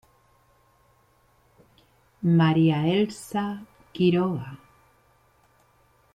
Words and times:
Maria 2.39 2.81
Elsa 2.95 3.45
Quiroga 3.93 4.57